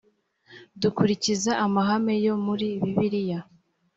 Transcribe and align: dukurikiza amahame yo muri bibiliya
dukurikiza 0.81 1.51
amahame 1.65 2.13
yo 2.25 2.35
muri 2.45 2.67
bibiliya 2.83 3.39